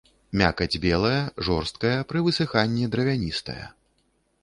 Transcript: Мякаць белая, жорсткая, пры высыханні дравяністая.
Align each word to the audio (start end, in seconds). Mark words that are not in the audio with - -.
Мякаць 0.39 0.79
белая, 0.85 1.19
жорсткая, 1.49 1.93
пры 2.13 2.25
высыханні 2.31 2.91
дравяністая. 2.97 3.63